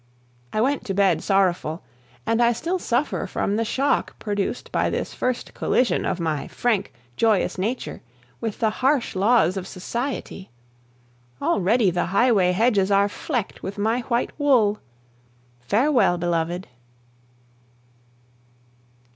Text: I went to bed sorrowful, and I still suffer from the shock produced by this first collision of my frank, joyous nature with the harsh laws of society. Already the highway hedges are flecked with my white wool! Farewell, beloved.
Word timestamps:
I 0.51 0.61
went 0.61 0.83
to 0.85 0.95
bed 0.95 1.21
sorrowful, 1.21 1.83
and 2.25 2.41
I 2.41 2.53
still 2.53 2.79
suffer 2.79 3.27
from 3.27 3.55
the 3.55 3.63
shock 3.63 4.17
produced 4.17 4.71
by 4.71 4.89
this 4.89 5.13
first 5.13 5.53
collision 5.53 6.07
of 6.07 6.19
my 6.19 6.47
frank, 6.47 6.91
joyous 7.15 7.59
nature 7.59 8.01
with 8.39 8.57
the 8.57 8.71
harsh 8.81 9.15
laws 9.15 9.57
of 9.57 9.67
society. 9.67 10.49
Already 11.39 11.91
the 11.91 12.05
highway 12.07 12.51
hedges 12.51 12.89
are 12.89 13.07
flecked 13.09 13.61
with 13.61 13.77
my 13.77 13.99
white 14.01 14.31
wool! 14.39 14.79
Farewell, 15.59 16.17
beloved. 16.17 16.65